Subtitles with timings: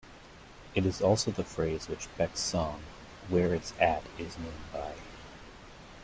[0.73, 2.81] It is also the phrase which Beck's song,
[3.29, 4.95] "Where It's At" is known by.